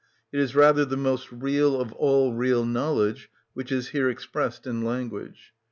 It 0.33 0.39
is 0.39 0.55
rather 0.55 0.83
the 0.83 0.97
most 0.97 1.31
real 1.31 1.79
of 1.79 1.93
all 1.93 2.33
real 2.33 2.65
knowledge 2.65 3.29
which 3.53 3.71
is 3.71 3.89
here 3.89 4.09
expressed 4.09 4.65
in 4.65 4.81
language. 4.81 5.53